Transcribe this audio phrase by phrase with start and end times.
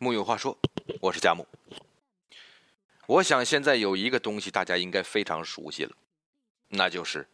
[0.00, 0.56] 木有话说，
[1.00, 1.44] 我是佳木。
[3.06, 5.96] 我想现在有一个东西大家应该非常熟悉了，
[6.68, 7.28] 那就是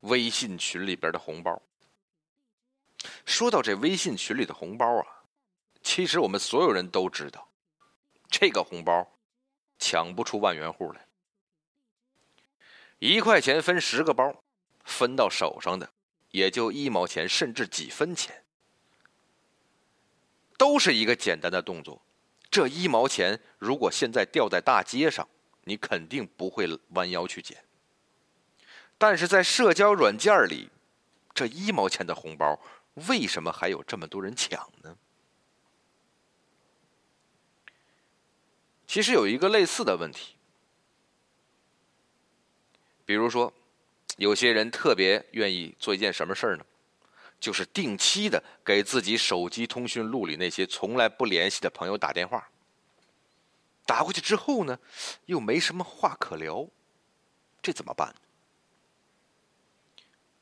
[0.00, 1.60] 微信群里边的红包。
[3.26, 5.24] 说到这微信群里的红包啊，
[5.82, 7.50] 其实我们所有人都知道，
[8.28, 9.18] 这个红包
[9.80, 11.04] 抢不出万元户来。
[13.00, 14.40] 一块钱分十个包，
[14.84, 15.90] 分到手上的
[16.30, 18.43] 也就一毛钱，甚至几分钱，
[20.56, 22.00] 都是一个简单的动作。
[22.50, 25.28] 这一毛钱如果现在掉在大街上，
[25.64, 27.64] 你肯定不会弯腰去捡。
[28.96, 30.70] 但是在社交软件里，
[31.34, 32.60] 这一毛钱的红包
[33.08, 34.96] 为什么还有这么多人抢呢？
[38.86, 40.36] 其实有一个类似的问题，
[43.04, 43.52] 比如说，
[44.16, 46.64] 有些人特别愿意做一件什么事儿呢？
[47.44, 52.48] 就是定期的给自己手机通讯录里那些从来不联系的朋友打电话。
[53.84, 54.78] 打过去之后呢，
[55.26, 56.66] 又没什么话可聊，
[57.60, 58.14] 这怎么办？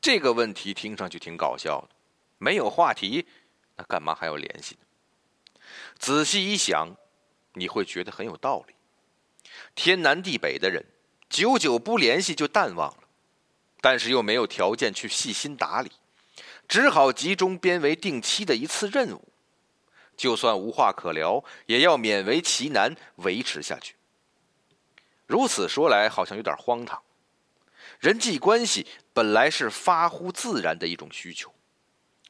[0.00, 1.88] 这个问题听上去挺搞笑的，
[2.38, 3.26] 没有话题，
[3.74, 5.64] 那干嘛还要联系呢？
[5.98, 6.94] 仔细一想，
[7.54, 8.74] 你会觉得很有道理。
[9.74, 10.86] 天南地北的人，
[11.28, 13.08] 久久不联系就淡忘了，
[13.80, 15.90] 但是又没有条件去细心打理。
[16.72, 19.28] 只好集中编为定期的一次任务，
[20.16, 23.94] 就算无话可聊，也要勉为其难维持下去。
[25.26, 26.98] 如此说来，好像有点荒唐。
[28.00, 31.52] 人际关系本来是发乎自然的一种需求，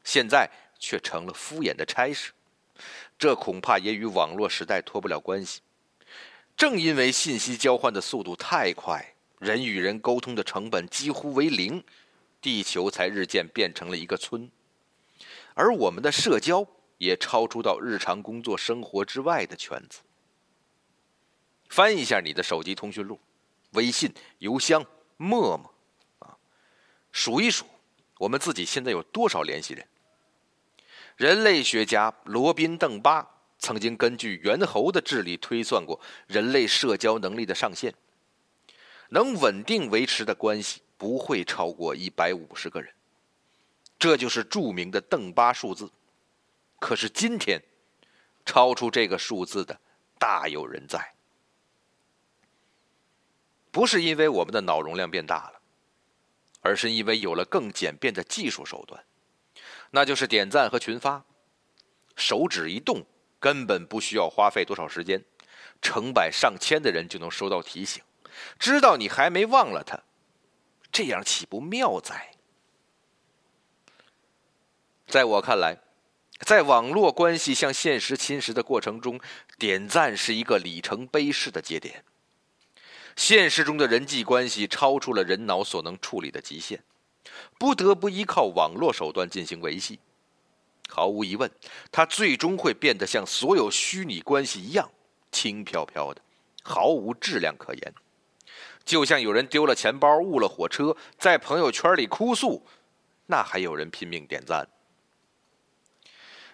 [0.02, 2.32] 现在却成了敷衍的差事，
[3.16, 5.60] 这恐怕也与网络时代脱不了关系。
[6.56, 11.84] 正因为信息交换的速度太快，人与人沟通的成本几乎为零。
[12.42, 14.50] 地球才日渐变成了一个村，
[15.54, 16.66] 而我们的社交
[16.98, 20.00] 也超出到日常工作生活之外的圈子。
[21.68, 23.20] 翻一下你的手机通讯录，
[23.74, 24.84] 微信、邮箱、
[25.16, 25.72] 陌陌，
[26.18, 26.36] 啊，
[27.12, 27.64] 数一数，
[28.18, 29.86] 我们自己现在有多少联系人？
[31.16, 33.26] 人类学家罗宾·邓巴
[33.58, 37.94] 曾经根据猿猴的智力推算过人类社交能力的上限，
[39.10, 40.82] 能稳定维持的关系。
[41.02, 42.94] 不会超过一百五十个人，
[43.98, 45.90] 这就是著名的邓巴数字。
[46.78, 47.60] 可是今天，
[48.46, 49.76] 超出这个数字的
[50.16, 51.12] 大有人在。
[53.72, 55.60] 不是因为我们的脑容量变大了，
[56.60, 59.04] 而是因为有了更简便的技术手段，
[59.90, 61.24] 那就是点赞和群发。
[62.14, 63.04] 手指一动，
[63.40, 65.24] 根本不需要花费多少时间，
[65.80, 68.00] 成百上千的人就能收到提醒，
[68.56, 70.00] 知道你还没忘了他。
[70.92, 72.34] 这样岂不妙哉？
[75.06, 75.78] 在我看来，
[76.40, 79.18] 在网络关系向现实侵蚀的过程中，
[79.58, 82.04] 点赞是一个里程碑式的节点。
[83.16, 86.82] 现实中的人际关系超出了人脑所能处理的极限，
[87.58, 89.98] 不得不依靠网络手段进行维系。
[90.88, 91.50] 毫无疑问，
[91.90, 94.90] 它最终会变得像所有虚拟关系一样
[95.30, 96.20] 轻飘飘的，
[96.62, 97.94] 毫无质量可言。
[98.84, 102.66] 就像有人丢了钱包、误了火车，在朋友圈里哭诉，
[103.26, 104.68] 那还有人拼命点赞。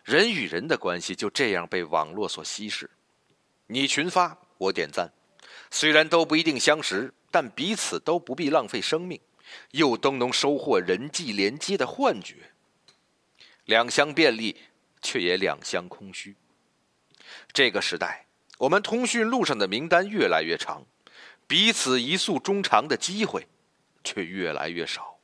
[0.04, 2.88] 人与人的关系就这样被网络所稀释。
[3.66, 5.12] 你群发，我点赞，
[5.70, 9.20] 虽然都不一定相识，但彼此都不必浪费生命，
[9.72, 12.36] 又都能收获人际连接的幻觉。
[13.64, 14.56] 两相便利，
[15.02, 16.34] 却也两相空虚。
[17.52, 20.86] 这个时代，我们通讯录上的名单越来越长。
[21.48, 23.48] 彼此一诉衷肠的机会，
[24.04, 25.16] 却越来越少。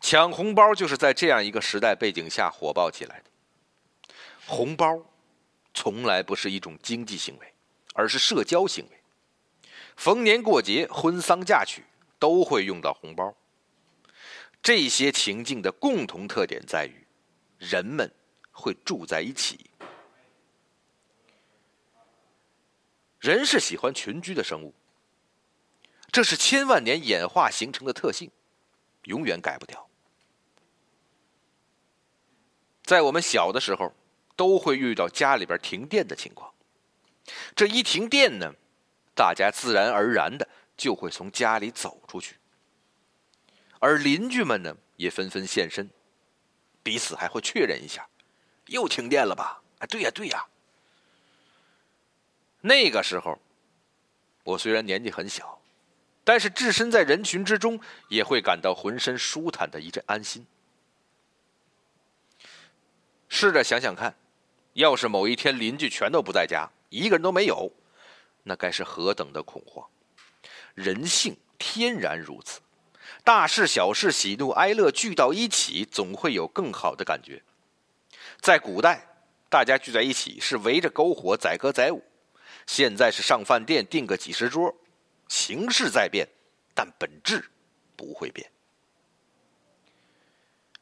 [0.00, 3.30] 抢红包就是在这样一个时代背景下火爆起来的。
[4.46, 5.00] 红包，
[5.72, 7.54] 从来不是一种经济行为，
[7.94, 9.00] 而是社交行为。
[9.96, 11.84] 逢年过节、婚丧嫁娶
[12.18, 13.34] 都会用到红包。
[14.60, 17.06] 这些情境的共同特点在于，
[17.58, 18.12] 人们
[18.50, 19.70] 会住在一起。
[23.18, 24.72] 人是喜欢群居的生物，
[26.12, 28.30] 这是千万年演化形成的特性，
[29.04, 29.88] 永远改不掉。
[32.84, 33.92] 在我们小的时候，
[34.36, 36.54] 都会遇到家里边停电的情况，
[37.56, 38.54] 这一停电呢，
[39.14, 42.36] 大家自然而然的就会从家里走出去，
[43.80, 45.90] 而邻居们呢也纷纷现身，
[46.82, 48.08] 彼此还会确认一下，
[48.66, 49.60] 又停电了吧？
[49.80, 50.46] 啊，对呀，对呀。
[52.60, 53.38] 那个时候，
[54.44, 55.60] 我虽然年纪很小，
[56.24, 60.46] 但是置身在人群之中，也会感到浑身舒坦的一阵安心。
[63.28, 64.14] 试着想想看，
[64.72, 67.70] 要是某一天邻居全都不在家，一个人都没有，
[68.42, 69.86] 那该是何等的恐慌！
[70.74, 72.60] 人性天然如此，
[73.22, 77.42] 大事小事、喜怒哀乐聚到一起，总会有更好的感觉。
[78.40, 79.06] 在古代，
[79.48, 82.00] 大家聚在一起是围着篝火载歌载舞；
[82.68, 84.76] 现在是上饭店订个几十桌，
[85.26, 86.28] 形式在变，
[86.74, 87.42] 但本质
[87.96, 88.52] 不会变。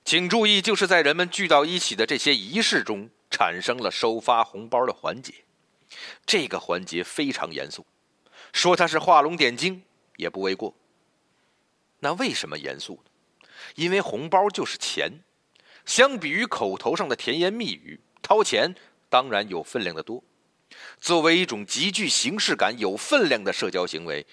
[0.05, 5.33] 请注意，就是在人们聚到一起的这些仪式中，产生了收发红包的环节。
[6.27, 7.87] 这个环节非常严肃，
[8.53, 9.85] 说它是画龙点睛
[10.17, 10.75] 也不为过。
[12.01, 13.49] 那为什么严肃呢？
[13.77, 15.21] 因为红包就是钱，
[15.85, 18.75] 相比于口头上的甜言蜜语，掏钱
[19.09, 20.25] 当然有分量的多。
[20.99, 24.27] 作为一种极具形式感、有分量的社交行为，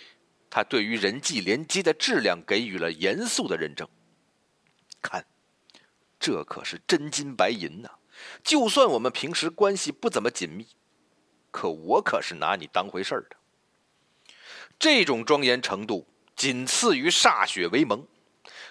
[0.49, 3.87] 它对于人际连接的质量给予了严肃的认证。
[5.01, 5.25] 看。
[6.19, 7.89] 这可是真金白银呐！
[8.45, 10.65] 就算我们平时关系不怎么紧密，
[11.51, 13.35] 可我可是拿你当回事儿的。
[14.79, 18.07] 这种庄严程度仅次于歃血为盟。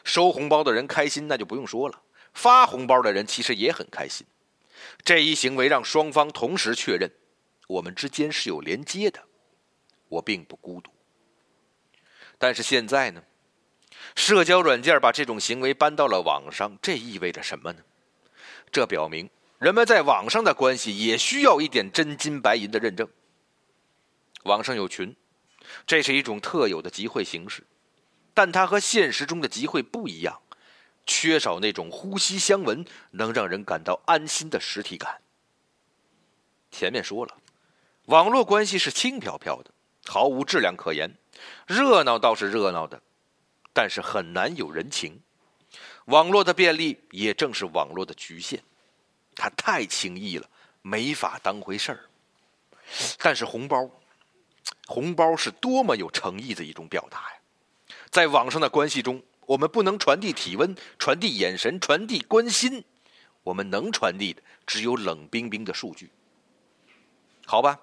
[0.03, 4.27] 收红包的人开心，那就不用说了；发红包的人其实也很开心。
[5.05, 7.13] 这一行为让双方同时确认，
[7.69, 9.23] 我们之间是有连接的，
[10.09, 10.91] 我并不孤独。
[12.39, 13.23] 但是现在呢？
[14.17, 17.83] 社交软件把这种行为搬到了网上，这意味着什么呢？
[18.71, 23.09] 这表明人们在网上的关系也需要一点真金白银的认证。
[24.45, 25.15] 网上有群，
[25.87, 27.65] 这是一种特有的集会形式，
[28.35, 30.43] 但它和现实中的集会不一样，
[31.07, 35.23] 缺少那种呼吸相闻、能让人感到安心的实体感。
[36.73, 37.37] 前面说了，
[38.07, 39.71] 网络关系是轻飘飘的，
[40.07, 41.17] 毫无质量可言，
[41.67, 43.01] 热闹倒是热闹的。
[43.73, 45.21] 但是很难有人情，
[46.07, 48.63] 网络的便利也正是网络的局限，
[49.35, 50.47] 它太轻易了，
[50.83, 52.01] 没法当回事儿。
[53.19, 53.89] 但是红包，
[54.87, 57.95] 红包是多么有诚意的一种表达呀！
[58.11, 62.85] 在网上的关系中，我们不能传递体温、传递眼神、传递关心，
[63.45, 66.11] 我们能传递的只有冷冰冰的数据。
[67.47, 67.81] 好吧，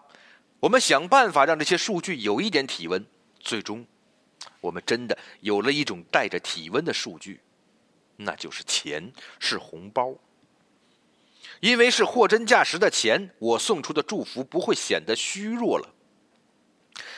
[0.61, 3.05] 我们想办法让这些数据有一点体温，
[3.39, 3.85] 最终。
[4.61, 7.39] 我们真的有了一种带着体温的数据，
[8.17, 10.15] 那就是钱，是红包。
[11.61, 15.93] 因为是货真价实的钱，我送出的祝福不会显得虚弱了。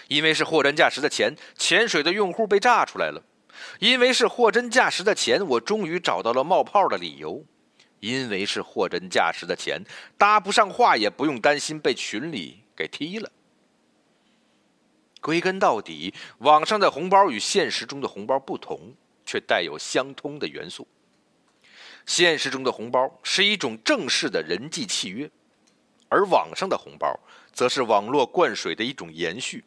[0.08, 3.24] 因为是货真价实的钱，潜水的用户被炸出来了。
[3.80, 7.44] 因为是货真价实的钱，我终于找到了冒泡的理由。
[8.00, 9.84] 因为是货真价实的钱，
[10.18, 13.32] 搭不上话也不用担心被群里给踢了。
[15.22, 20.88] 归根到底，网上的红包与现实中的红包不同，却带有相通的元素。
[22.08, 25.30] 现实中的红包是一种正式的人际契约，
[26.10, 27.20] 而网上的红包
[27.54, 29.64] 则是网络灌水的一种延续。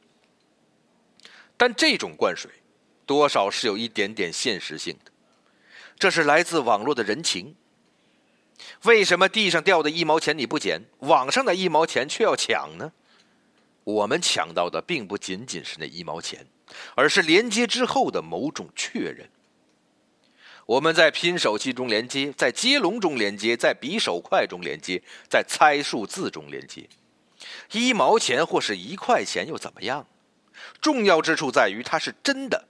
[1.57, 2.51] 但这种灌水，
[3.07, 5.13] 多少是有一点点现实性的，
[5.97, 7.55] 这是来自网络的人情。
[8.83, 12.93] 为什么地上掉的一毛钱你不捡，网上的一毛钱却要抢呢？
[13.85, 16.47] 我们抢到的并不仅仅是那一毛钱，
[16.97, 19.29] 而是连接之后的某种确认。
[20.67, 26.89] 我们在拼手气中连接，在接龙中连接，在比手快中连接，在猜数字中连接。
[27.73, 30.07] 一毛钱或是一块钱又怎么样？
[30.81, 32.67] 重要之处在于它是真的。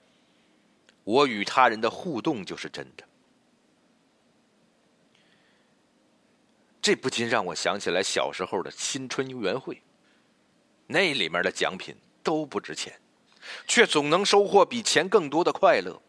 [1.04, 3.04] 我与他人的互动就是真的。
[6.83, 9.80] 这不禁让我想起来小时候的新春游园会。
[10.87, 13.00] 那里面的奖品都不值钱，
[13.67, 16.00] 却总能收获比钱更多的快乐。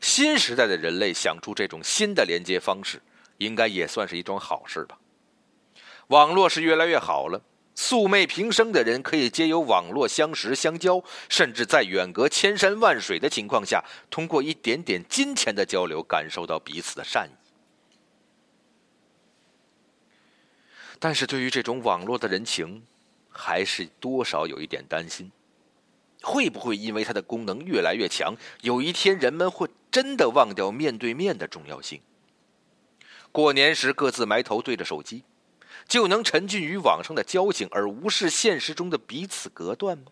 [0.00, 3.02] 新时代的人类想出这种新的连接方式，
[3.38, 4.98] 应该也算是一桩好事吧。
[6.08, 7.42] 网络是越来越好了，
[7.74, 17.32] 素昧平生的人可以皆由网络相识相交，甚至在远隔千山万水的情况下，通过一点点金钱的交流，感受到彼此的善意。
[20.98, 22.84] 但是对于这种网络的人情，
[23.40, 25.30] 还是多少有一点担心，
[26.22, 32.00] 会不会因为它的功能越来越强，有一天人们会真的忘掉面对面的重要性？
[33.30, 35.22] 过年时各自埋头对着手机，
[35.86, 40.06] 就能沉浸于网上的交情，而无视现实中的彼此隔断吗？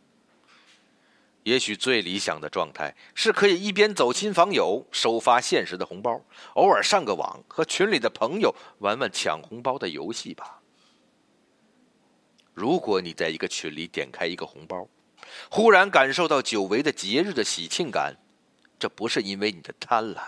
[1.42, 6.20] 也许最理想的状态是可以一边走亲访友，收发现实的红包，
[6.54, 10.60] 偶尔上个网，和群里的朋友玩玩抢红包的游戏吧。
[12.56, 14.88] 如果你在一个群里点开一个红包，
[15.50, 18.16] 忽然感受到久违的节日的喜庆感，
[18.78, 20.22] 这不是因为你的贪婪，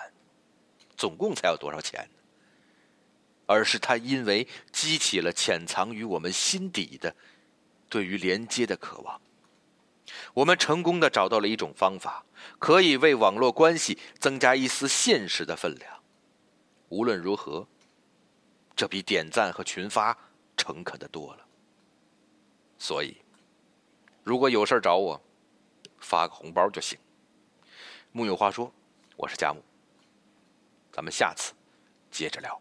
[0.94, 2.06] 总共才有多少钱？
[3.46, 7.16] 而是它因为激起了潜藏于我们心底的
[7.88, 9.18] 对于连接的渴望。
[10.34, 12.26] 我们成功的找到了一种方法，
[12.58, 15.98] 可以为网络关系增加一丝现实的分量。
[16.90, 17.66] 无论如何，
[18.76, 20.14] 这比点赞和群发
[20.58, 21.47] 诚恳的多了。
[22.78, 23.16] 所以，
[24.22, 25.20] 如果有事找我，
[25.98, 26.98] 发个红包就行。
[28.12, 28.72] 木有话说，
[29.16, 29.60] 我是佳木，
[30.92, 31.52] 咱们下次
[32.10, 32.60] 接着聊。